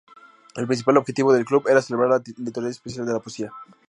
El 0.55 0.65
principal 0.65 0.97
objetivo 0.97 1.31
del 1.31 1.45
club 1.45 1.67
era 1.67 1.79
celebrar 1.79 2.09
la 2.09 2.17
literatura 2.25 2.65
y 2.65 2.69
especialmente 2.71 3.13
la 3.13 3.19
poesía. 3.23 3.51